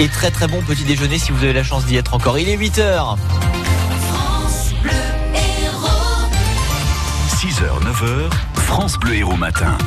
Et 0.00 0.08
très 0.08 0.30
très 0.30 0.48
bon 0.48 0.60
petit 0.62 0.84
déjeuner 0.84 1.18
si 1.18 1.30
vous 1.30 1.44
avez 1.44 1.52
la 1.52 1.62
chance 1.62 1.84
d'y 1.86 1.96
être 1.96 2.14
encore. 2.14 2.38
Il 2.38 2.48
est 2.48 2.56
8h. 2.56 3.16
6h, 7.28 7.62
9h, 7.82 8.30
France 8.54 8.98
Bleu 8.98 9.14
Héros 9.14 9.36
Matin. 9.36 9.78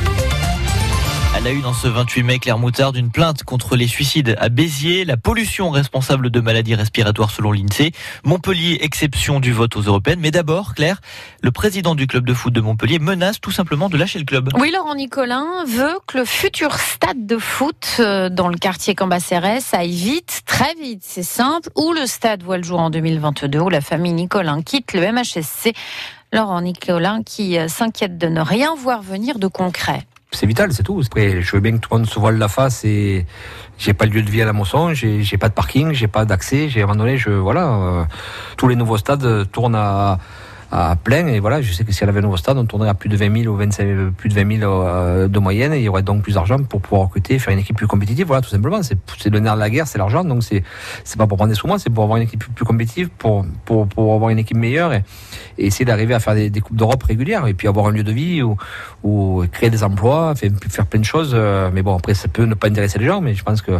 Elle 1.38 1.46
a 1.46 1.52
eu 1.52 1.60
dans 1.60 1.72
ce 1.72 1.86
28 1.86 2.24
mai, 2.24 2.38
Claire 2.40 2.58
Moutard, 2.58 2.96
une 2.96 3.12
plainte 3.12 3.44
contre 3.44 3.76
les 3.76 3.86
suicides 3.86 4.34
à 4.40 4.48
Béziers, 4.48 5.04
la 5.04 5.16
pollution 5.16 5.70
responsable 5.70 6.30
de 6.30 6.40
maladies 6.40 6.74
respiratoires 6.74 7.30
selon 7.30 7.52
l'INSEE, 7.52 7.92
Montpellier, 8.24 8.78
exception 8.80 9.38
du 9.38 9.52
vote 9.52 9.76
aux 9.76 9.82
européennes. 9.82 10.18
Mais 10.18 10.32
d'abord, 10.32 10.74
Claire, 10.74 11.00
le 11.40 11.52
président 11.52 11.94
du 11.94 12.08
club 12.08 12.26
de 12.26 12.34
foot 12.34 12.52
de 12.52 12.60
Montpellier 12.60 12.98
menace 12.98 13.40
tout 13.40 13.52
simplement 13.52 13.88
de 13.88 13.96
lâcher 13.96 14.18
le 14.18 14.24
club. 14.24 14.48
Oui, 14.58 14.72
Laurent 14.74 14.96
Nicolin 14.96 15.64
veut 15.64 16.00
que 16.08 16.18
le 16.18 16.24
futur 16.24 16.74
stade 16.74 17.24
de 17.24 17.38
foot 17.38 17.98
euh, 18.00 18.28
dans 18.28 18.48
le 18.48 18.56
quartier 18.56 18.96
Cambacérès 18.96 19.72
aille 19.74 19.94
vite, 19.94 20.42
très 20.44 20.74
vite, 20.74 21.02
c'est 21.04 21.22
simple, 21.22 21.70
ou 21.76 21.92
le 21.92 22.06
stade 22.06 22.42
voit 22.42 22.56
le 22.56 22.64
jour 22.64 22.80
en 22.80 22.90
2022, 22.90 23.60
où 23.60 23.68
la 23.68 23.80
famille 23.80 24.12
Nicolin 24.12 24.60
quitte 24.62 24.92
le 24.92 25.12
MHSC. 25.12 25.72
Laurent 26.32 26.62
Nicolin 26.62 27.22
qui 27.22 27.58
euh, 27.58 27.68
s'inquiète 27.68 28.18
de 28.18 28.26
ne 28.26 28.40
rien 28.40 28.74
voir 28.74 29.02
venir 29.02 29.38
de 29.38 29.46
concret 29.46 30.04
c'est 30.30 30.46
vital, 30.46 30.72
c'est 30.72 30.82
tout. 30.82 31.02
Après, 31.04 31.42
je 31.42 31.52
veux 31.52 31.60
bien 31.60 31.72
que 31.72 31.78
tout 31.78 31.88
le 31.92 31.98
monde 31.98 32.08
se 32.08 32.18
voile 32.18 32.38
la 32.38 32.48
face 32.48 32.84
et 32.84 33.26
j'ai 33.78 33.94
pas 33.94 34.06
de 34.06 34.10
lieu 34.10 34.22
de 34.22 34.30
vie 34.30 34.42
à 34.42 34.44
la 34.44 34.52
moisson, 34.52 34.92
j'ai, 34.92 35.22
j'ai 35.22 35.38
pas 35.38 35.48
de 35.48 35.54
parking, 35.54 35.92
j'ai 35.92 36.08
pas 36.08 36.24
d'accès, 36.24 36.68
j'ai 36.68 36.82
abandonné, 36.82 37.16
je, 37.16 37.30
voilà, 37.30 37.68
euh, 37.68 38.04
tous 38.56 38.68
les 38.68 38.76
nouveaux 38.76 38.98
stades 38.98 39.50
tournent 39.50 39.76
à, 39.76 40.18
à 40.70 40.96
plein. 40.96 41.26
Et 41.26 41.40
voilà, 41.40 41.62
je 41.62 41.72
sais 41.72 41.84
que 41.84 41.92
si 41.92 42.02
elle 42.02 42.08
avait 42.08 42.18
un 42.18 42.22
nouveau 42.22 42.36
stade, 42.36 42.58
on 42.58 42.66
tournerait 42.66 42.90
à 42.90 42.94
plus 42.94 43.08
de 43.08 43.16
20 43.16 43.42
000 43.42 43.54
ou 43.54 43.56
25, 43.56 44.10
plus 44.16 44.28
de 44.28 44.34
20 44.34 44.58
000 44.60 44.72
euh, 44.72 45.28
de 45.28 45.38
moyenne. 45.38 45.72
Et 45.72 45.78
il 45.78 45.84
y 45.84 45.88
aurait 45.88 46.02
donc 46.02 46.22
plus 46.22 46.34
d'argent 46.34 46.58
pour 46.58 46.80
pouvoir 46.80 47.02
recruter, 47.02 47.38
faire 47.38 47.52
une 47.52 47.60
équipe 47.60 47.76
plus 47.76 47.86
compétitive. 47.86 48.26
Voilà, 48.26 48.42
tout 48.42 48.50
simplement. 48.50 48.82
C'est, 48.82 48.98
le 49.30 49.40
nerf 49.40 49.54
de 49.54 49.60
la 49.60 49.70
guerre, 49.70 49.86
c'est 49.86 49.98
l'argent. 49.98 50.24
Donc 50.24 50.42
c'est, 50.42 50.62
c'est 51.04 51.18
pas 51.18 51.26
pour 51.26 51.36
prendre 51.38 51.50
des 51.50 51.56
sous 51.56 51.68
c'est 51.78 51.90
pour 51.90 52.04
avoir 52.04 52.18
une 52.18 52.24
équipe 52.24 52.44
plus, 52.54 52.64
compétitive, 52.64 53.08
pour, 53.18 53.44
pour, 53.64 53.86
pour 53.88 54.14
avoir 54.14 54.30
une 54.30 54.38
équipe 54.38 54.56
meilleure 54.56 54.92
et, 54.92 55.04
essayer 55.58 55.84
d'arriver 55.84 56.14
à 56.14 56.20
faire 56.20 56.34
des, 56.34 56.50
des, 56.50 56.60
coupes 56.60 56.76
d'Europe 56.76 57.02
régulières 57.02 57.46
et 57.46 57.54
puis 57.54 57.66
avoir 57.66 57.86
un 57.86 57.90
lieu 57.90 58.04
de 58.04 58.12
vie 58.12 58.42
ou, 58.42 58.56
ou 59.02 59.44
créer 59.50 59.70
des 59.70 59.82
emplois, 59.82 60.34
faire, 60.36 60.50
faire 60.68 60.86
plein 60.86 61.00
de 61.00 61.04
choses. 61.04 61.32
Euh, 61.34 61.70
mais 61.72 61.82
bon, 61.82 61.96
après, 61.96 62.14
ça 62.14 62.28
peut 62.28 62.44
ne 62.44 62.54
pas 62.54 62.68
intéresser 62.68 62.98
les 62.98 63.06
gens, 63.06 63.20
mais 63.20 63.34
je 63.34 63.42
pense 63.42 63.62
que 63.62 63.72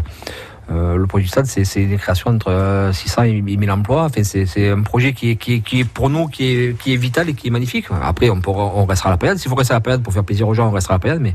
euh, 0.70 0.96
le 0.96 1.06
projet 1.06 1.22
du 1.22 1.28
stade, 1.28 1.46
c'est 1.46 1.82
une 1.82 1.96
création 1.98 2.30
entre 2.30 2.90
600 2.92 3.22
euh, 3.22 3.24
et 3.24 3.40
1000 3.40 3.70
emplois. 3.70 4.04
Enfin, 4.04 4.22
c'est 4.22 4.68
un 4.68 4.82
projet 4.82 5.12
qui 5.12 5.30
est, 5.30 5.36
qui, 5.36 5.54
est, 5.54 5.60
qui 5.60 5.80
est 5.80 5.84
pour 5.84 6.10
nous 6.10 6.28
qui 6.28 6.44
est, 6.44 6.78
qui 6.78 6.92
est 6.92 6.96
vital 6.96 7.28
et 7.28 7.34
qui 7.34 7.48
est 7.48 7.50
magnifique. 7.50 7.86
Après, 8.02 8.28
on, 8.28 8.40
pourra, 8.40 8.64
on 8.74 8.84
restera 8.84 9.08
à 9.08 9.12
la 9.12 9.18
période. 9.18 9.38
S'il 9.38 9.48
faut 9.48 9.56
rester 9.56 9.72
à 9.72 9.76
la 9.76 9.80
période 9.80 10.02
pour 10.02 10.12
faire 10.12 10.24
plaisir 10.24 10.46
aux 10.46 10.54
gens, 10.54 10.68
on 10.68 10.72
restera 10.72 10.94
à 10.94 10.96
la 10.96 11.00
période, 11.00 11.22
mais, 11.22 11.34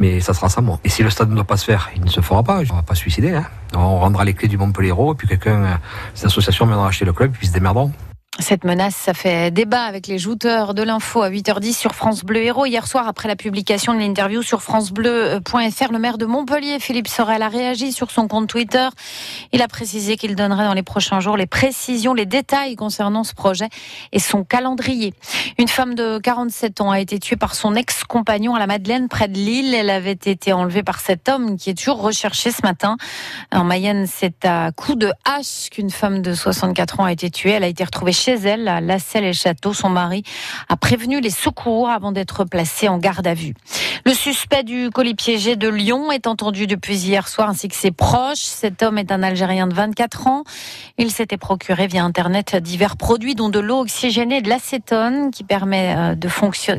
mais 0.00 0.20
ça 0.20 0.34
sera 0.34 0.48
ça, 0.48 0.60
moi. 0.60 0.80
Et 0.84 0.88
si 0.88 1.02
le 1.02 1.10
stade 1.10 1.30
ne 1.30 1.34
doit 1.34 1.44
pas 1.44 1.56
se 1.56 1.64
faire, 1.64 1.90
il 1.94 2.02
ne 2.02 2.10
se 2.10 2.20
fera 2.20 2.42
pas. 2.42 2.60
On 2.70 2.74
va 2.74 2.82
pas 2.82 2.94
se 2.94 3.00
suicider. 3.00 3.34
Hein. 3.34 3.44
On 3.74 3.98
rendra 3.98 4.24
les 4.24 4.34
clés 4.34 4.48
du 4.48 4.58
Montpellier 4.58 4.90
et 4.90 5.14
puis 5.16 5.28
quelqu'un, 5.28 5.64
euh, 5.64 5.74
ces 6.14 6.26
associations 6.26 6.66
viendront 6.66 6.86
acheter 6.86 7.04
le 7.04 7.12
club 7.12 7.32
puis 7.32 7.46
se 7.46 7.52
démerderont. 7.52 7.92
Cette 8.38 8.64
menace, 8.64 8.94
ça 8.94 9.14
fait 9.14 9.50
débat 9.50 9.84
avec 9.84 10.08
les 10.08 10.18
jouteurs 10.18 10.74
de 10.74 10.82
l'info 10.82 11.22
à 11.22 11.30
8h10 11.30 11.72
sur 11.72 11.94
France 11.94 12.22
Bleu 12.22 12.42
Héros. 12.42 12.66
Hier 12.66 12.86
soir, 12.86 13.08
après 13.08 13.28
la 13.28 13.36
publication 13.36 13.94
de 13.94 13.98
l'interview 13.98 14.42
sur 14.42 14.60
francebleu.fr, 14.62 15.92
le 15.92 15.98
maire 15.98 16.18
de 16.18 16.26
Montpellier, 16.26 16.78
Philippe 16.78 17.08
Sorel, 17.08 17.40
a 17.40 17.48
réagi 17.48 17.92
sur 17.92 18.10
son 18.10 18.28
compte 18.28 18.46
Twitter. 18.46 18.88
Il 19.52 19.62
a 19.62 19.68
précisé 19.68 20.18
qu'il 20.18 20.36
donnerait 20.36 20.66
dans 20.66 20.74
les 20.74 20.82
prochains 20.82 21.18
jours 21.18 21.38
les 21.38 21.46
précisions, 21.46 22.12
les 22.12 22.26
détails 22.26 22.76
concernant 22.76 23.24
ce 23.24 23.32
projet 23.32 23.68
et 24.12 24.18
son 24.18 24.44
calendrier. 24.44 25.14
Une 25.58 25.68
femme 25.68 25.94
de 25.94 26.18
47 26.18 26.82
ans 26.82 26.90
a 26.90 27.00
été 27.00 27.18
tuée 27.18 27.36
par 27.36 27.54
son 27.54 27.74
ex-compagnon 27.74 28.54
à 28.54 28.58
la 28.58 28.66
Madeleine, 28.66 29.08
près 29.08 29.28
de 29.28 29.34
Lille. 29.34 29.74
Elle 29.74 29.88
avait 29.88 30.12
été 30.12 30.52
enlevée 30.52 30.82
par 30.82 31.00
cet 31.00 31.30
homme 31.30 31.56
qui 31.56 31.70
est 31.70 31.74
toujours 31.74 32.02
recherché 32.02 32.50
ce 32.50 32.60
matin. 32.62 32.98
En 33.50 33.64
Mayenne, 33.64 34.06
c'est 34.06 34.44
à 34.44 34.72
coup 34.72 34.94
de 34.94 35.10
hache 35.24 35.70
qu'une 35.70 35.90
femme 35.90 36.20
de 36.20 36.34
64 36.34 37.00
ans 37.00 37.04
a 37.04 37.12
été 37.12 37.30
tuée. 37.30 37.52
Elle 37.52 37.64
a 37.64 37.68
été 37.68 37.82
retrouvée 37.82 38.12
chez 38.12 38.25
elle, 38.32 38.68
à 38.68 38.80
Lasselle 38.80 39.24
et 39.24 39.32
Château. 39.32 39.72
Son 39.72 39.88
mari 39.88 40.22
a 40.68 40.76
prévenu 40.76 41.20
les 41.20 41.30
secours 41.30 41.88
avant 41.88 42.12
d'être 42.12 42.44
placé 42.44 42.88
en 42.88 42.98
garde 42.98 43.26
à 43.26 43.34
vue. 43.34 43.54
Le 44.04 44.14
suspect 44.14 44.62
du 44.62 44.90
colis 44.90 45.14
piégé 45.14 45.56
de 45.56 45.68
Lyon 45.68 46.12
est 46.12 46.26
entendu 46.26 46.66
depuis 46.66 46.96
hier 46.96 47.26
soir 47.28 47.48
ainsi 47.48 47.68
que 47.68 47.74
ses 47.74 47.90
proches. 47.90 48.38
Cet 48.38 48.82
homme 48.82 48.98
est 48.98 49.10
un 49.10 49.22
Algérien 49.22 49.66
de 49.66 49.74
24 49.74 50.26
ans. 50.26 50.44
Il 50.98 51.10
s'était 51.10 51.36
procuré 51.36 51.86
via 51.86 52.04
Internet 52.04 52.56
divers 52.56 52.96
produits 52.96 53.34
dont 53.34 53.48
de 53.48 53.58
l'eau 53.58 53.80
oxygénée 53.80 54.38
et 54.38 54.42
de 54.42 54.48
l'acétone 54.48 55.30
qui, 55.30 55.44
permet 55.44 55.94
euh, 55.96 56.14
de 56.14 56.28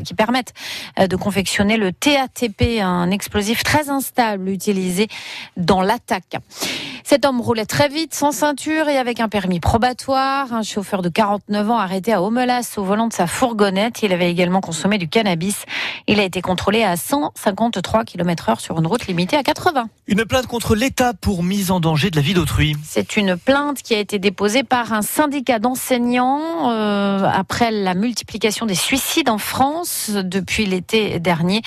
qui 0.02 0.14
permettent 0.14 0.54
euh, 0.98 1.06
de 1.06 1.16
confectionner 1.16 1.76
le 1.76 1.92
TATP, 1.92 2.80
un 2.80 3.10
explosif 3.10 3.62
très 3.62 3.90
instable 3.90 4.48
utilisé 4.48 5.08
dans 5.56 5.82
l'attaque. 5.82 6.36
Cet 7.08 7.24
homme 7.24 7.40
roulait 7.40 7.64
très 7.64 7.88
vite, 7.88 8.12
sans 8.12 8.32
ceinture 8.32 8.86
et 8.90 8.98
avec 8.98 9.18
un 9.18 9.30
permis 9.30 9.60
probatoire. 9.60 10.52
Un 10.52 10.62
chauffeur 10.62 11.00
de 11.00 11.08
49 11.08 11.70
ans 11.70 11.78
arrêté 11.78 12.12
à 12.12 12.22
Omelas 12.22 12.74
au 12.76 12.82
volant 12.82 13.06
de 13.06 13.14
sa 13.14 13.26
fourgonnette. 13.26 14.02
Il 14.02 14.12
avait 14.12 14.30
également 14.30 14.60
consommé 14.60 14.98
du 14.98 15.08
cannabis. 15.08 15.64
Il 16.06 16.20
a 16.20 16.22
été 16.24 16.42
contrôlé 16.42 16.84
à 16.84 16.98
153 16.98 18.04
km 18.04 18.50
heure 18.50 18.60
sur 18.60 18.78
une 18.78 18.86
route 18.86 19.06
limitée 19.06 19.38
à 19.38 19.42
80. 19.42 19.88
Une 20.06 20.26
plainte 20.26 20.48
contre 20.48 20.74
l'État 20.74 21.14
pour 21.14 21.42
mise 21.42 21.70
en 21.70 21.80
danger 21.80 22.10
de 22.10 22.16
la 22.16 22.20
vie 22.20 22.34
d'autrui. 22.34 22.76
C'est 22.84 23.16
une 23.16 23.38
plainte 23.38 23.80
qui 23.80 23.94
a 23.94 23.98
été 23.98 24.18
déposée 24.18 24.62
par 24.62 24.92
un 24.92 25.00
syndicat 25.00 25.58
d'enseignants 25.58 26.70
euh, 26.70 27.24
après 27.24 27.70
la 27.70 27.94
multiplication 27.94 28.66
des 28.66 28.74
suicides 28.74 29.30
en 29.30 29.38
France 29.38 30.10
depuis 30.10 30.66
l'été 30.66 31.20
dernier. 31.20 31.62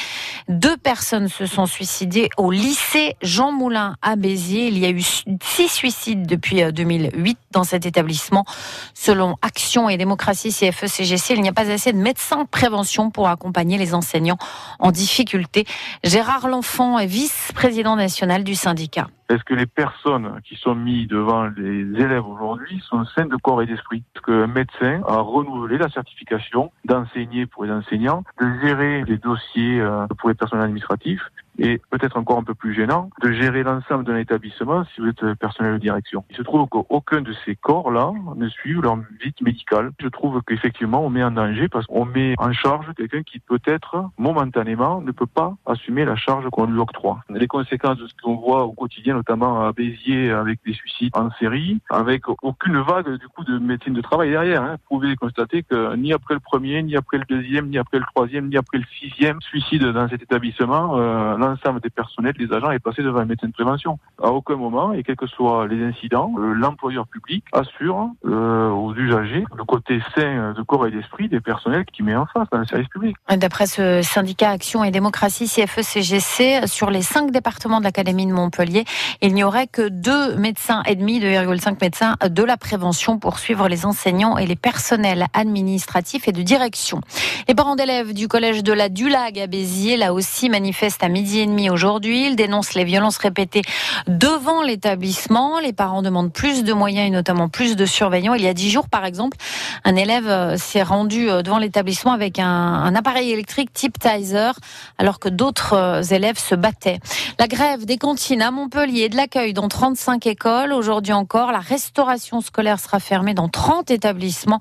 Deux 0.50 0.78
personnes 0.78 1.30
se 1.30 1.48
sont 1.48 1.66
suicidées 1.66 2.30
au 2.38 2.52
lycée 2.52 3.16
Jean 3.24 3.52
Moulin 3.52 3.96
à 4.04 4.16
Béziers. 4.16 4.68
Il 4.68 4.78
y 4.78 4.86
a 4.86 4.92
eu 4.92 5.02
six 5.42 5.68
suicides 5.68 6.26
depuis 6.26 6.64
2008 6.72 7.14
euh, 7.14 7.36
dans 7.52 7.64
cet 7.64 7.86
établissement. 7.86 8.46
Selon 8.94 9.38
Action 9.42 9.90
et 9.90 9.98
Démocratie 9.98 10.50
CFE-CGC, 10.50 11.36
il 11.36 11.42
n'y 11.42 11.50
a 11.50 11.54
pas 11.54 11.70
assez 11.70 11.94
de 11.94 11.98
médecins 11.98 12.44
de 12.44 12.48
prévention 12.48 13.12
pour 13.12 13.28
accompagner 13.28 13.78
les 13.78 13.94
enseignants 13.94 14.38
en 14.80 14.92
difficulté. 14.92 15.66
Gérard 16.04 16.48
L'Enfant 16.48 17.00
est 17.00 17.06
vice-président 17.06 17.96
national 17.96 18.44
du 18.44 18.56
syndicat. 18.56 19.08
Est-ce 19.32 19.46
que 19.46 19.54
les 19.54 19.66
personnes 19.66 20.42
qui 20.44 20.58
sont 20.58 20.76
mises 20.76 21.08
devant 21.08 21.46
les 21.46 21.84
élèves 22.02 22.28
aujourd'hui 22.28 22.84
sont 22.86 23.06
saines 23.06 23.30
de 23.30 23.38
corps 23.38 23.62
et 23.62 23.66
d'esprit? 23.66 24.04
Est-ce 24.14 24.22
qu'un 24.24 24.48
médecin 24.48 25.02
a 25.08 25.22
renouvelé 25.22 25.78
la 25.78 25.88
certification 25.88 26.70
d'enseigner 26.84 27.46
pour 27.46 27.64
les 27.64 27.72
enseignants, 27.72 28.26
de 28.42 28.48
gérer 28.62 29.06
les 29.06 29.18
dossiers 29.18 29.80
euh, 29.80 30.06
pour 30.20 30.28
les 30.28 30.36
personnels 30.36 30.66
administratifs? 30.66 31.22
Et 31.60 31.80
peut-être 31.92 32.18
encore 32.18 32.40
un 32.40 32.44
peu 32.44 32.56
plus 32.56 32.74
gênant, 32.74 33.10
de 33.22 33.32
gérer 33.32 33.64
l'ensemble 33.64 34.04
d'un 34.04 34.18
établissement 34.18 34.84
si 34.86 35.02
vous 35.02 35.10
êtes 35.10 35.34
personnel 35.36 35.74
de 35.74 35.78
direction. 35.80 36.24
Il 36.30 36.36
se 36.36 36.42
trouve 36.42 36.68
qu'aucun 36.68 37.22
de 37.22 37.34
ces 37.46 37.56
corps-là 37.56 38.12
ne 38.36 38.50
suit 38.50 38.74
leur 38.74 38.96
vie 38.96 39.34
médicale. 39.42 39.92
Je 40.00 40.08
trouve 40.08 40.42
qu'effectivement, 40.48 41.06
on 41.06 41.10
met 41.10 41.24
en 41.24 41.32
danger 41.32 41.68
parce 41.68 41.86
qu'on 41.86 42.06
met 42.06 42.36
en 42.38 42.52
charge 42.52 42.88
quelqu'un 42.96 43.22
qui 43.22 43.40
peut-être, 43.40 44.10
momentanément, 44.18 45.02
ne 45.02 45.12
peut 45.12 45.28
pas 45.28 45.56
assumer 45.66 46.04
la 46.04 46.16
charge 46.16 46.50
qu'on 46.50 46.66
lui 46.66 46.80
octroie. 46.80 47.20
Les 47.30 47.48
conséquences 47.48 47.98
de 47.98 48.08
ce 48.08 48.14
qu'on 48.24 48.38
voit 48.38 48.64
au 48.64 48.72
quotidien, 48.72 49.21
notamment 49.22 49.68
à 49.68 49.72
Béziers, 49.72 50.32
avec 50.32 50.60
des 50.66 50.74
suicides 50.74 51.16
en 51.16 51.30
série, 51.40 51.80
avec 51.90 52.24
aucune 52.28 52.80
vague, 52.82 53.10
du 53.20 53.28
coup, 53.28 53.44
de 53.44 53.60
médecine 53.60 53.94
de 53.94 54.02
travail 54.02 54.32
derrière. 54.32 54.64
Hein. 54.64 54.78
Vous 54.90 54.98
pouvez 54.98 55.16
constater 55.16 55.62
que 55.64 55.96
ni 55.96 56.12
après 56.12 56.34
le 56.34 56.40
premier, 56.40 56.82
ni 56.82 56.96
après 56.96 57.20
le 57.20 57.26
deuxième, 57.26 57.70
ni 57.70 57.78
après 57.78 58.00
le 58.00 58.06
troisième, 58.16 58.50
ni 58.50 58.58
après 58.58 58.80
le 58.80 58.86
sixième 59.00 59.40
suicide 59.42 59.84
dans 59.84 60.10
cet 60.10 60.24
établissement, 60.24 60.98
euh, 60.98 61.38
l'ensemble 61.38 61.82
des 61.82 61.92
personnels, 61.92 62.34
des 62.34 62.52
agents 62.52 62.72
est 62.72 62.80
passé 62.80 63.04
devant 63.04 63.20
un 63.20 63.26
médecin 63.26 63.48
de 63.48 63.54
prévention. 63.54 64.00
À 64.22 64.32
aucun 64.32 64.56
moment, 64.56 64.94
et 64.94 65.04
quels 65.04 65.16
que 65.16 65.28
soient 65.28 65.68
les 65.68 65.84
incidents, 65.84 66.34
euh, 66.40 66.54
l'employeur 66.54 67.08
public 67.08 67.44
assure 67.54 68.10
euh, 68.26 68.70
aux 68.70 68.96
usagers 68.96 69.46
le 69.56 69.64
côté 69.64 70.02
sain 70.16 70.54
de 70.58 70.62
corps 70.64 70.88
et 70.88 70.92
d'esprit 70.92 71.30
des 71.30 71.42
personnels 71.42 71.86
qui 71.86 72.02
met 72.02 72.16
en 72.16 72.26
face 72.26 72.48
dans 72.52 72.60
le 72.60 72.66
service 72.66 72.88
public. 72.88 73.16
D'après 73.30 73.68
ce 73.68 74.02
syndicat 74.02 74.50
Action 74.50 74.84
et 74.84 74.92
Démocratie 74.92 75.46
CFE-CGC, 75.46 76.68
sur 76.68 76.90
les 76.90 77.04
cinq 77.04 77.32
départements 77.32 77.80
de 77.80 77.84
l'Académie 77.84 78.26
de 78.26 78.34
Montpellier, 78.34 78.86
il 79.22 79.34
n'y 79.34 79.44
aurait 79.44 79.68
que 79.68 79.90
deux 79.90 80.36
médecins 80.36 80.84
et 80.86 80.96
demi, 80.96 81.20
2,5 81.20 81.78
médecins 81.82 82.16
de 82.24 82.44
la 82.44 82.58
prévention 82.58 83.20
pour 83.20 83.40
suivre 83.40 83.68
les 83.68 83.86
enseignants 83.86 84.38
et 84.38 84.46
les 84.46 84.56
personnels 84.56 85.28
administratifs 85.34 86.28
et 86.28 86.32
de 86.32 86.42
direction. 86.42 87.02
Les 87.48 87.56
parents 87.56 87.76
d'élèves 87.76 88.14
du 88.14 88.28
collège 88.28 88.64
de 88.64 88.74
la 88.74 88.90
Dulag 88.90 89.40
à 89.40 89.48
Béziers, 89.48 89.98
là 89.98 90.14
aussi, 90.14 90.50
manifestent 90.50 91.04
à 91.04 91.10
midi 91.10 91.40
et 91.40 91.46
demi 91.46 91.70
aujourd'hui. 91.70 92.28
Ils 92.28 92.36
dénoncent 92.36 92.74
les 92.74 92.84
violences 92.84 93.18
répétées 93.18 93.64
devant 94.08 94.62
l'établissement. 94.62 95.60
Les 95.60 95.74
parents 95.74 96.02
demandent 96.02 96.34
plus 96.34 96.64
de 96.64 96.74
moyens 96.74 97.08
et 97.08 97.12
notamment 97.12 97.50
plus 97.50 97.76
de 97.76 97.86
surveillants. 97.86 98.34
Il 98.34 98.44
y 98.44 98.48
a 98.48 98.54
dix 98.54 98.70
jours, 98.70 98.90
par 98.90 99.06
exemple, 99.06 99.38
un 99.84 99.96
élève 99.96 100.28
euh, 100.28 100.58
s'est 100.58 100.84
rendu 100.84 101.30
euh, 101.30 101.42
devant 101.42 101.58
l'établissement 101.58 102.12
avec 102.12 102.40
un, 102.40 102.94
appareil 102.96 103.32
électrique 103.32 103.74
type 103.74 103.98
Tizer, 104.00 104.54
alors 104.98 105.20
que 105.20 105.30
d'autres 105.30 105.74
euh, 105.74 106.02
élèves 106.02 106.38
se 106.38 106.56
battaient. 106.56 107.00
La 107.40 107.48
grève 107.48 107.86
des 107.86 107.98
cantines 107.98 108.42
à 108.42 108.52
Montpellier 108.52 109.01
et 109.04 109.10
de 109.10 109.16
l'accueil 109.16 109.54
dans 109.54 109.68
35 109.68 110.28
écoles. 110.28 110.74
Aujourd'hui 110.74 111.14
encore, 111.14 111.52
la 111.52 111.60
restauration 111.60 112.40
scolaire 112.42 112.80
sera 112.80 113.00
fermée 113.00 113.34
dans 113.34 113.50
30 113.50 113.90
établissements, 113.90 114.60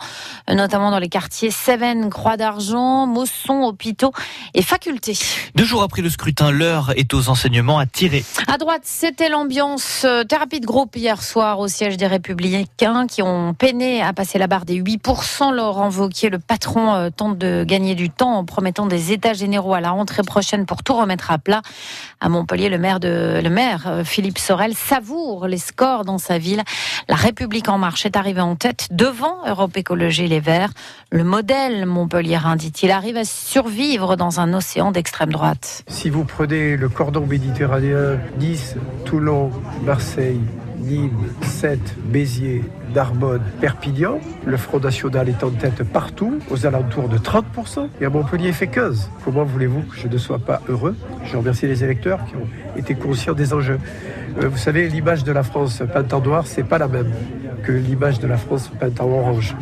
notamment 0.49 0.91
dans 0.91 0.99
les 0.99 1.11
quartiers 1.11 1.51
Cévennes, 1.51 2.09
Croix 2.09 2.39
d'Argent, 2.39 3.07
Mosson, 3.07 3.65
hôpitaux 3.65 4.13
et 4.55 4.63
facultés. 4.63 5.19
Deux 5.57 5.65
jours 5.65 5.83
après 5.83 6.01
le 6.01 6.09
scrutin, 6.09 6.51
l'heure 6.51 6.93
est 6.97 7.13
aux 7.13 7.29
enseignements 7.29 7.79
à 7.79 7.87
tirer. 7.87 8.25
À 8.47 8.57
droite, 8.57 8.83
c'était 8.85 9.29
l'ambiance 9.29 10.03
euh, 10.05 10.25
thérapie 10.25 10.61
de 10.61 10.67
groupe 10.67 10.97
hier 10.97 11.23
soir 11.23 11.59
au 11.59 11.69
siège 11.69 11.99
des 11.99 12.07
Républicains 12.07 13.07
qui 13.07 13.23
ont 13.23 13.53
peiné 13.53 14.01
à 14.01 14.13
passer 14.13 14.39
la 14.39 14.47
barre 14.47 14.65
des 14.65 14.81
8%. 14.81 15.53
Laurent 15.53 15.91
Wauquiez, 15.91 16.31
le 16.31 16.39
patron, 16.39 16.95
euh, 16.95 17.11
tente 17.11 17.37
de 17.37 17.65
gagner 17.65 17.95
du 17.95 18.09
temps 18.09 18.39
en 18.39 18.45
promettant 18.45 18.87
des 18.87 19.13
états 19.13 19.35
généraux 19.35 19.75
à 19.75 19.81
la 19.81 19.91
rentrée 19.91 20.23
prochaine 20.23 20.65
pour 20.65 20.83
tout 20.83 20.95
remettre 20.95 21.31
à 21.31 21.39
plat. 21.39 21.61
À 22.21 22.29
Montpellier, 22.29 22.71
le 22.71 22.79
maire, 22.79 23.01
de, 23.01 23.41
le 23.43 23.51
maire 23.51 23.85
euh, 23.87 24.05
Philippe 24.20 24.38
Sorel 24.38 24.75
savoure 24.75 25.46
les 25.46 25.56
scores 25.56 26.05
dans 26.05 26.19
sa 26.19 26.37
ville. 26.37 26.62
La 27.08 27.14
République 27.14 27.70
en 27.70 27.78
marche 27.78 28.05
est 28.05 28.17
arrivée 28.17 28.43
en 28.43 28.55
tête 28.55 28.88
devant 28.90 29.38
Europe 29.49 29.75
Écologie 29.78 30.28
Les 30.28 30.40
Verts. 30.40 30.75
Le 31.11 31.25
modèle 31.25 31.87
Montpellier, 31.87 32.38
dit-il, 32.58 32.90
arrive 32.90 33.17
à 33.17 33.25
survivre 33.25 34.17
dans 34.17 34.38
un 34.38 34.52
océan 34.52 34.93
d'extrême 34.93 35.32
droite. 35.32 35.84
Si 35.88 36.11
vous 36.11 36.25
prenez 36.25 36.76
le 36.76 36.90
cordon 36.90 37.26
méditerranéen, 37.26 38.19
Nice, 38.38 38.75
Toulon, 39.06 39.52
Marseille, 39.84 40.43
Nîmes, 40.81 41.29
Sète, 41.43 41.97
Béziers, 42.05 42.65
Narbonne, 42.94 43.43
Perpignan. 43.61 44.19
Le 44.47 44.56
Front 44.56 44.81
National 44.81 45.29
est 45.29 45.44
en 45.44 45.50
tête 45.50 45.82
partout, 45.85 46.38
aux 46.50 46.67
alentours 46.67 47.09
de 47.09 47.19
30%. 47.19 47.88
Et 48.00 48.05
à 48.05 48.11
Montpellier, 48.11 48.53
fait 48.53 48.67
15. 48.67 49.11
Comment 49.25 49.44
voulez-vous 49.44 49.82
que 49.82 49.97
je 49.97 50.09
ne 50.09 50.19
sois 50.19 50.38
pas 50.38 50.61
heureux? 50.69 50.97
Je 51.25 51.37
remercie 51.37 51.67
les 51.67 51.85
électeurs 51.85 52.25
qui 52.27 52.37
ont 52.37 52.79
été 52.79 52.94
conscients 52.94 53.35
des 53.35 53.53
enjeux. 53.53 53.79
Euh, 54.38 54.49
vous 54.49 54.59
savez, 54.59 54.88
l'image 54.88 55.25
de 55.25 55.32
la 55.32 55.43
France 55.43 55.82
peinte 55.93 56.12
en 56.12 56.21
noir, 56.21 56.47
c'est 56.47 56.65
pas 56.65 56.79
la 56.79 56.88
même 56.88 57.12
que 57.62 57.73
l'image 57.73 58.19
de 58.21 58.27
la 58.27 58.37
France 58.37 58.71
peinte 58.81 59.00
en 59.00 59.09
orange. 59.09 59.55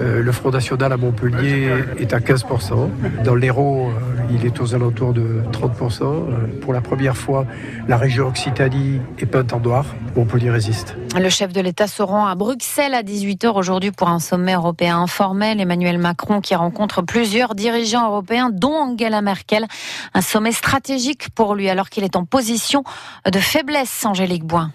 Euh, 0.00 0.22
le 0.22 0.32
Front 0.32 0.50
National 0.50 0.92
à 0.92 0.96
Montpellier 0.96 1.70
est 1.98 2.12
à 2.12 2.20
15%. 2.20 2.88
Dans 3.24 3.34
l'Hérault, 3.34 3.88
euh, 3.88 4.17
il 4.30 4.44
est 4.44 4.60
aux 4.60 4.74
alentours 4.74 5.12
de 5.12 5.42
30%. 5.52 6.02
Euh, 6.02 6.60
pour 6.60 6.72
la 6.72 6.80
première 6.80 7.16
fois, 7.16 7.46
la 7.86 7.96
région 7.96 8.28
Occitanie 8.28 9.00
est 9.18 9.26
peinte 9.26 9.52
en 9.52 9.60
noir. 9.60 9.86
Montpellier 10.16 10.50
résiste. 10.50 10.96
Le 11.18 11.28
chef 11.28 11.52
de 11.52 11.60
l'État 11.60 11.86
se 11.86 12.02
rend 12.02 12.26
à 12.26 12.34
Bruxelles 12.34 12.94
à 12.94 13.02
18h 13.02 13.56
aujourd'hui 13.56 13.90
pour 13.90 14.08
un 14.08 14.20
sommet 14.20 14.54
européen 14.54 14.98
informel. 14.98 15.60
Emmanuel 15.60 15.98
Macron 15.98 16.40
qui 16.40 16.54
rencontre 16.54 17.02
plusieurs 17.02 17.54
dirigeants 17.54 18.06
européens, 18.06 18.50
dont 18.52 18.74
Angela 18.74 19.22
Merkel. 19.22 19.66
Un 20.14 20.20
sommet 20.20 20.52
stratégique 20.52 21.30
pour 21.30 21.54
lui 21.54 21.68
alors 21.68 21.88
qu'il 21.88 22.04
est 22.04 22.16
en 22.16 22.24
position 22.24 22.84
de 23.30 23.38
faiblesse, 23.38 24.04
Angélique 24.04 24.44
Boin. 24.44 24.72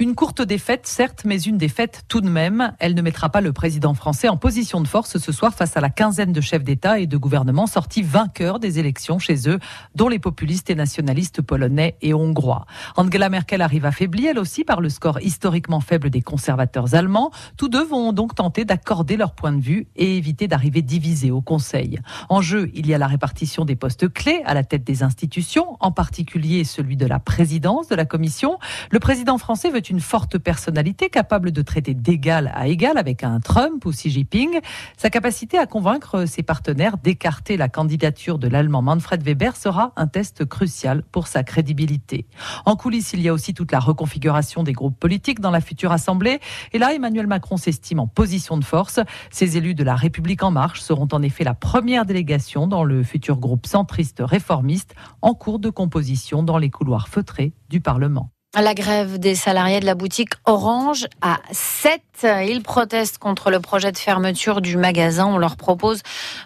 Une 0.00 0.14
courte 0.14 0.40
défaite, 0.40 0.86
certes, 0.86 1.24
mais 1.26 1.42
une 1.42 1.58
défaite 1.58 2.04
tout 2.08 2.22
de 2.22 2.28
même. 2.30 2.72
Elle 2.78 2.94
ne 2.94 3.02
mettra 3.02 3.28
pas 3.28 3.42
le 3.42 3.52
président 3.52 3.92
français 3.92 4.30
en 4.30 4.38
position 4.38 4.80
de 4.80 4.88
force 4.88 5.18
ce 5.18 5.30
soir 5.30 5.52
face 5.52 5.76
à 5.76 5.82
la 5.82 5.90
quinzaine 5.90 6.32
de 6.32 6.40
chefs 6.40 6.64
d'État 6.64 6.98
et 6.98 7.06
de 7.06 7.18
gouvernement 7.18 7.66
sortis 7.66 8.00
vainqueurs 8.00 8.60
des 8.60 8.78
élections 8.78 9.18
chez 9.18 9.46
eux, 9.46 9.58
dont 9.94 10.08
les 10.08 10.18
populistes 10.18 10.70
et 10.70 10.74
nationalistes 10.74 11.42
polonais 11.42 11.98
et 12.00 12.14
hongrois. 12.14 12.64
Angela 12.96 13.28
Merkel 13.28 13.60
arrive 13.60 13.84
affaiblie, 13.84 14.24
elle 14.24 14.38
aussi, 14.38 14.64
par 14.64 14.80
le 14.80 14.88
score 14.88 15.20
historiquement 15.20 15.80
faible 15.80 16.08
des 16.08 16.22
conservateurs 16.22 16.94
allemands. 16.94 17.30
Tous 17.58 17.68
deux 17.68 17.84
vont 17.84 18.14
donc 18.14 18.34
tenter 18.34 18.64
d'accorder 18.64 19.18
leur 19.18 19.34
point 19.34 19.52
de 19.52 19.60
vue 19.60 19.86
et 19.96 20.16
éviter 20.16 20.48
d'arriver 20.48 20.80
divisés 20.80 21.30
au 21.30 21.42
Conseil. 21.42 21.98
En 22.30 22.40
jeu, 22.40 22.70
il 22.72 22.86
y 22.86 22.94
a 22.94 22.98
la 22.98 23.06
répartition 23.06 23.66
des 23.66 23.76
postes 23.76 24.10
clés 24.10 24.40
à 24.46 24.54
la 24.54 24.64
tête 24.64 24.82
des 24.82 25.02
institutions, 25.02 25.76
en 25.78 25.92
particulier 25.92 26.64
celui 26.64 26.96
de 26.96 27.04
la 27.04 27.18
présidence 27.18 27.88
de 27.88 27.96
la 27.96 28.06
Commission. 28.06 28.58
Le 28.90 28.98
président 28.98 29.36
français 29.36 29.68
veut 29.68 29.82
une 29.90 30.00
forte 30.00 30.38
personnalité 30.38 31.10
capable 31.10 31.50
de 31.50 31.62
traiter 31.62 31.94
d'égal 31.94 32.50
à 32.54 32.68
égal 32.68 32.96
avec 32.96 33.24
un 33.24 33.40
Trump 33.40 33.84
ou 33.84 33.90
Xi 33.90 34.10
Jinping. 34.10 34.60
Sa 34.96 35.10
capacité 35.10 35.58
à 35.58 35.66
convaincre 35.66 36.26
ses 36.26 36.42
partenaires 36.42 36.96
d'écarter 36.96 37.56
la 37.56 37.68
candidature 37.68 38.38
de 38.38 38.48
l'Allemand 38.48 38.82
Manfred 38.82 39.22
Weber 39.22 39.56
sera 39.56 39.92
un 39.96 40.06
test 40.06 40.44
crucial 40.44 41.02
pour 41.10 41.26
sa 41.26 41.42
crédibilité. 41.42 42.26
En 42.64 42.76
coulisses, 42.76 43.12
il 43.12 43.20
y 43.20 43.28
a 43.28 43.32
aussi 43.32 43.52
toute 43.52 43.72
la 43.72 43.80
reconfiguration 43.80 44.62
des 44.62 44.72
groupes 44.72 44.98
politiques 44.98 45.40
dans 45.40 45.50
la 45.50 45.60
future 45.60 45.92
Assemblée. 45.92 46.40
Et 46.72 46.78
là, 46.78 46.94
Emmanuel 46.94 47.26
Macron 47.26 47.56
s'estime 47.56 47.98
en 47.98 48.06
position 48.06 48.56
de 48.56 48.64
force. 48.64 49.00
Ces 49.30 49.56
élus 49.56 49.74
de 49.74 49.84
la 49.84 49.96
République 49.96 50.42
en 50.42 50.52
marche 50.52 50.80
seront 50.80 51.08
en 51.12 51.22
effet 51.22 51.44
la 51.44 51.54
première 51.54 52.06
délégation 52.06 52.66
dans 52.66 52.84
le 52.84 53.02
futur 53.02 53.38
groupe 53.38 53.66
centriste 53.66 54.22
réformiste 54.24 54.94
en 55.20 55.34
cours 55.34 55.58
de 55.58 55.70
composition 55.70 56.42
dans 56.42 56.58
les 56.58 56.70
couloirs 56.70 57.08
feutrés 57.08 57.52
du 57.68 57.80
Parlement. 57.80 58.30
La 58.58 58.74
grève 58.74 59.20
des 59.20 59.36
salariés 59.36 59.78
de 59.78 59.86
la 59.86 59.94
boutique 59.94 60.32
Orange 60.44 61.06
à 61.22 61.38
7. 61.52 62.02
Ils 62.22 62.62
protestent 62.62 63.16
contre 63.16 63.50
le 63.50 63.60
projet 63.60 63.92
de 63.92 63.96
fermeture 63.96 64.60
du 64.60 64.76
magasin. 64.76 65.26
On 65.26 65.38
leur 65.38 65.56
propose 65.56 66.02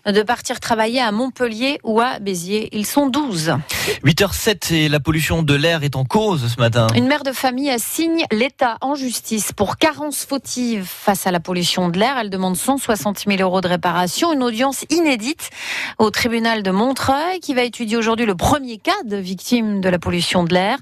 de 0.06 0.22
partir 0.22 0.60
travailler 0.60 1.00
à 1.00 1.10
Montpellier 1.10 1.80
ou 1.82 2.00
à 2.00 2.18
Béziers. 2.20 2.68
Ils 2.72 2.86
sont 2.86 3.08
12. 3.08 3.56
8h07 4.04 4.74
et 4.74 4.88
la 4.88 5.00
pollution 5.00 5.42
de 5.42 5.54
l'air 5.54 5.82
est 5.82 5.96
en 5.96 6.04
cause 6.04 6.52
ce 6.54 6.60
matin. 6.60 6.86
Une 6.94 7.06
mère 7.06 7.24
de 7.24 7.32
famille 7.32 7.70
assigne 7.70 8.24
l'État 8.30 8.76
en 8.82 8.94
justice 8.94 9.52
pour 9.52 9.78
carence 9.78 10.26
fautive 10.26 10.84
face 10.86 11.26
à 11.26 11.32
la 11.32 11.40
pollution 11.40 11.88
de 11.88 11.98
l'air. 11.98 12.18
Elle 12.20 12.30
demande 12.30 12.56
160 12.56 13.24
000 13.26 13.40
euros 13.40 13.62
de 13.62 13.68
réparation. 13.68 14.32
Une 14.32 14.42
audience 14.42 14.84
inédite 14.90 15.50
au 15.98 16.10
tribunal 16.10 16.62
de 16.62 16.70
Montreuil 16.70 17.40
qui 17.40 17.54
va 17.54 17.62
étudier 17.62 17.96
aujourd'hui 17.96 18.26
le 18.26 18.36
premier 18.36 18.76
cas 18.76 18.92
de 19.06 19.16
victime 19.16 19.80
de 19.80 19.88
la 19.88 19.98
pollution 19.98 20.44
de 20.44 20.52
l'air. 20.52 20.76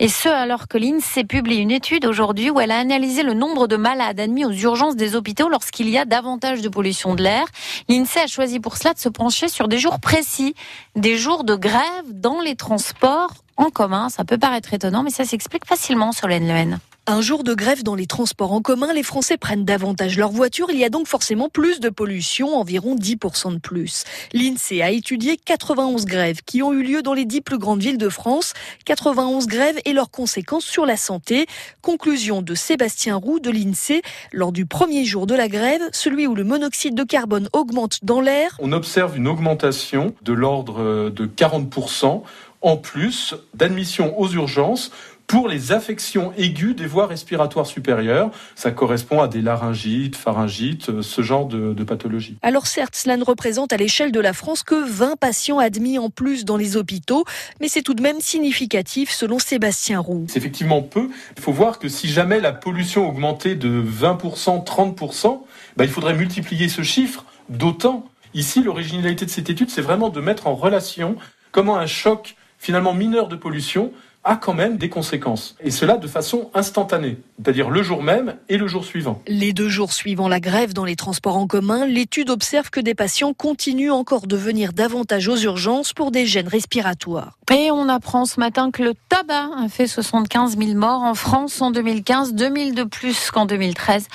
Et 0.00 0.08
ce, 0.08 0.28
alors 0.28 0.68
que 0.68 0.78
l'INSEE 0.78 1.24
publie 1.24 1.56
une 1.56 1.70
étude 1.70 2.04
aujourd'hui 2.06 2.50
où 2.50 2.60
elle 2.60 2.70
a 2.70 2.78
analysé 2.78 3.22
le 3.22 3.34
nombre 3.34 3.66
de 3.66 3.76
malades 3.76 4.18
admis 4.18 4.44
aux 4.44 4.52
urgences 4.52 4.96
des 4.96 5.14
hôpitaux 5.16 5.48
lorsqu'il 5.48 5.88
y 5.88 5.98
a 5.98 6.04
davantage 6.04 6.60
de 6.62 6.68
pollution 6.68 7.14
de 7.14 7.22
l'air. 7.22 7.44
L'INSEE 7.88 8.20
a 8.20 8.26
choisi 8.26 8.60
pour 8.60 8.76
cela 8.76 8.94
de 8.94 8.98
se 8.98 9.08
pencher 9.08 9.48
sur 9.48 9.68
des 9.68 9.78
jours 9.78 10.00
précis, 10.00 10.54
des 10.96 11.16
jours 11.16 11.44
de 11.44 11.54
grève 11.54 12.04
dans 12.08 12.40
les 12.40 12.56
transports 12.56 13.34
en 13.56 13.70
commun. 13.70 14.08
Ça 14.08 14.24
peut 14.24 14.38
paraître 14.38 14.74
étonnant, 14.74 15.02
mais 15.02 15.10
ça 15.10 15.24
s'explique 15.24 15.66
facilement 15.66 16.12
sur 16.12 16.28
l'NLN. 16.28 16.78
Un 17.06 17.20
jour 17.20 17.44
de 17.44 17.52
grève 17.52 17.82
dans 17.82 17.96
les 17.96 18.06
transports 18.06 18.52
en 18.52 18.62
commun, 18.62 18.94
les 18.94 19.02
Français 19.02 19.36
prennent 19.36 19.66
davantage 19.66 20.16
leur 20.16 20.30
voiture. 20.30 20.68
Il 20.70 20.78
y 20.78 20.86
a 20.86 20.88
donc 20.88 21.06
forcément 21.06 21.50
plus 21.50 21.78
de 21.78 21.90
pollution, 21.90 22.56
environ 22.56 22.96
10% 22.96 23.52
de 23.52 23.58
plus. 23.58 24.04
L'INSEE 24.32 24.80
a 24.80 24.90
étudié 24.90 25.36
91 25.36 26.06
grèves 26.06 26.40
qui 26.46 26.62
ont 26.62 26.72
eu 26.72 26.82
lieu 26.82 27.02
dans 27.02 27.12
les 27.12 27.26
10 27.26 27.42
plus 27.42 27.58
grandes 27.58 27.82
villes 27.82 27.98
de 27.98 28.08
France. 28.08 28.54
91 28.86 29.48
grèves 29.48 29.78
et 29.84 29.92
leurs 29.92 30.10
conséquences 30.10 30.64
sur 30.64 30.86
la 30.86 30.96
santé. 30.96 31.46
Conclusion 31.82 32.40
de 32.40 32.54
Sébastien 32.54 33.16
Roux 33.16 33.38
de 33.38 33.50
l'INSEE. 33.50 34.00
Lors 34.32 34.52
du 34.52 34.64
premier 34.64 35.04
jour 35.04 35.26
de 35.26 35.34
la 35.34 35.48
grève, 35.48 35.82
celui 35.92 36.26
où 36.26 36.34
le 36.34 36.44
monoxyde 36.44 36.94
de 36.94 37.04
carbone 37.04 37.50
augmente 37.52 37.98
dans 38.02 38.22
l'air. 38.22 38.56
On 38.60 38.72
observe 38.72 39.18
une 39.18 39.28
augmentation 39.28 40.14
de 40.22 40.32
l'ordre 40.32 41.10
de 41.10 41.26
40% 41.26 42.22
en 42.64 42.78
plus 42.78 43.34
d'admission 43.52 44.18
aux 44.18 44.30
urgences 44.30 44.90
pour 45.26 45.48
les 45.48 45.72
affections 45.72 46.32
aiguës 46.36 46.74
des 46.74 46.86
voies 46.86 47.06
respiratoires 47.06 47.66
supérieures. 47.66 48.30
Ça 48.54 48.70
correspond 48.70 49.20
à 49.20 49.28
des 49.28 49.40
laryngites, 49.40 50.16
pharyngites, 50.16 50.90
euh, 50.90 51.02
ce 51.02 51.22
genre 51.22 51.46
de, 51.46 51.72
de 51.72 51.84
pathologie. 51.84 52.36
Alors 52.42 52.66
certes, 52.66 52.94
cela 52.94 53.16
ne 53.16 53.24
représente 53.24 53.72
à 53.72 53.76
l'échelle 53.76 54.12
de 54.12 54.20
la 54.20 54.32
France 54.32 54.62
que 54.62 54.74
20 54.74 55.16
patients 55.16 55.58
admis 55.58 55.98
en 55.98 56.10
plus 56.10 56.44
dans 56.44 56.56
les 56.56 56.76
hôpitaux, 56.76 57.24
mais 57.60 57.68
c'est 57.68 57.82
tout 57.82 57.94
de 57.94 58.02
même 58.02 58.20
significatif 58.20 59.10
selon 59.10 59.38
Sébastien 59.38 60.00
Roux. 60.00 60.26
C'est 60.28 60.38
effectivement 60.38 60.82
peu. 60.82 61.08
Il 61.36 61.42
faut 61.42 61.52
voir 61.52 61.78
que 61.78 61.88
si 61.88 62.08
jamais 62.08 62.40
la 62.40 62.52
pollution 62.52 63.08
augmentait 63.08 63.54
de 63.54 63.82
20%, 63.82 64.64
30%, 64.64 65.42
bah, 65.76 65.84
il 65.84 65.90
faudrait 65.90 66.14
multiplier 66.14 66.68
ce 66.68 66.82
chiffre 66.82 67.24
d'autant. 67.48 68.06
Ici, 68.34 68.62
l'originalité 68.62 69.24
de 69.24 69.30
cette 69.30 69.50
étude, 69.50 69.70
c'est 69.70 69.80
vraiment 69.80 70.08
de 70.08 70.20
mettre 70.20 70.46
en 70.46 70.54
relation 70.54 71.16
comment 71.52 71.76
un 71.76 71.86
choc 71.86 72.36
finalement 72.58 72.94
mineur 72.94 73.28
de 73.28 73.36
pollution 73.36 73.92
a 74.24 74.36
quand 74.36 74.54
même 74.54 74.78
des 74.78 74.88
conséquences. 74.88 75.54
Et 75.60 75.70
cela 75.70 75.96
de 75.96 76.08
façon 76.08 76.50
instantanée, 76.54 77.18
c'est-à-dire 77.36 77.70
le 77.70 77.82
jour 77.82 78.02
même 78.02 78.36
et 78.48 78.56
le 78.56 78.66
jour 78.66 78.84
suivant. 78.84 79.20
Les 79.26 79.52
deux 79.52 79.68
jours 79.68 79.92
suivant 79.92 80.28
la 80.28 80.40
grève 80.40 80.72
dans 80.72 80.84
les 80.84 80.96
transports 80.96 81.36
en 81.36 81.46
commun, 81.46 81.86
l'étude 81.86 82.30
observe 82.30 82.70
que 82.70 82.80
des 82.80 82.94
patients 82.94 83.34
continuent 83.34 83.92
encore 83.92 84.26
de 84.26 84.36
venir 84.36 84.72
davantage 84.72 85.28
aux 85.28 85.36
urgences 85.36 85.92
pour 85.92 86.10
des 86.10 86.26
gènes 86.26 86.48
respiratoires. 86.48 87.38
Et 87.52 87.70
on 87.70 87.88
apprend 87.88 88.24
ce 88.24 88.40
matin 88.40 88.70
que 88.70 88.82
le 88.82 88.94
tabac 89.08 89.50
a 89.62 89.68
fait 89.68 89.86
75 89.86 90.56
000 90.58 90.74
morts 90.74 91.02
en 91.02 91.14
France 91.14 91.60
en 91.60 91.70
2015, 91.70 92.34
2000 92.34 92.74
de 92.74 92.84
plus 92.84 93.30
qu'en 93.30 93.46
2013. 93.46 94.08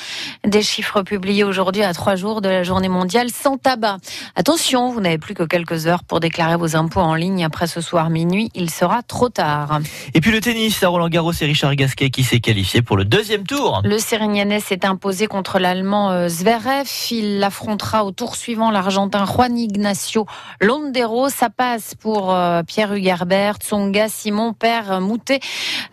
Des 0.46 0.62
chiffres 0.62 1.04
publiés 1.04 1.44
aujourd'hui 1.44 1.84
à 1.84 1.94
trois 1.94 2.16
jours 2.16 2.42
de 2.42 2.50
la 2.50 2.64
journée 2.64 2.90
mondiale 2.90 3.30
sans 3.30 3.58
tabac. 3.58 3.98
Attention, 4.36 4.90
vous 4.90 5.00
n'avez 5.00 5.20
plus 5.20 5.36
que 5.36 5.44
quelques 5.44 5.88
heures 5.88 6.04
pour 6.04 6.20
déclarer 6.20 6.58
vos 6.58 6.76
impôts 6.76 7.00
en 7.00 7.14
ligne 7.14 7.46
après 7.46 7.68
ce 7.68 7.82
soir 7.82 8.10
minuit. 8.10 8.50
Il 8.56 8.70
sera 8.70 9.04
trop 9.04 9.30
tard. 9.30 9.80
Et 10.14 10.22
puis 10.22 10.32
le 10.32 10.42
tennis 10.42 10.82
à 10.84 10.88
Roland 10.88 11.10
Garros 11.10 11.32
et 11.32 11.46
Richard 11.46 11.76
Gasquet 11.76 12.10
qui 12.10 12.24
s'est 12.24 12.40
qualifié 12.40 12.82
pour 12.82 12.98
le 12.98 13.06
deuxième 13.06 13.44
tour. 13.44 13.82
Le 13.84 13.98
Sérignanais 13.98 14.60
s'est 14.60 14.86
imposé 14.86 15.28
contre 15.28 15.60
l'Allemand 15.60 16.12
euh, 16.12 16.28
Zverev. 16.28 16.88
Il 17.12 17.44
affrontera 17.44 18.06
au 18.06 18.12
tour 18.12 18.36
suivant 18.36 18.72
l'Argentin 18.72 19.26
Juan 19.26 19.58
Ignacio 19.58 20.26
Londero. 20.62 21.30
Ça 21.30 21.50
passe 21.50 21.96
pour 21.96 22.34
euh, 22.34 22.64
Pierre 22.64 22.94
Hugerbert, 22.94 23.58
Tsonga, 23.58 24.08
Simon, 24.10 24.54
Père 24.54 25.02
Moutet. 25.02 25.40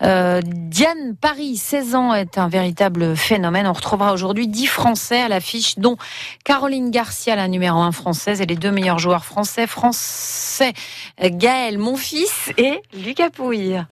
Euh, 0.03 0.41
Diane 0.45 1.17
Paris, 1.21 1.57
16 1.57 1.95
ans, 1.95 2.15
est 2.15 2.39
un 2.39 2.49
véritable 2.49 3.17
phénomène. 3.17 3.67
On 3.67 3.73
retrouvera 3.73 4.13
aujourd'hui 4.13 4.49
10 4.49 4.67
Français 4.67 5.21
à 5.23 5.29
l'affiche, 5.29 5.79
dont 5.79 5.97
Caroline 6.45 6.91
Garcia, 6.91 7.37
la 7.37 7.49
numéro 7.49 7.79
1 7.79 7.93
française, 7.93 8.41
et 8.41 8.47
les 8.47 8.57
deux 8.57 8.71
meilleurs 8.71 8.99
joueurs 8.99 9.25
français, 9.25 9.67
français 9.67 10.73
Gaël, 11.21 11.79
mon 11.79 11.97
fils, 11.97 12.53
et 12.57 12.81
Lucas 12.95 13.31
Pouille. 13.31 13.81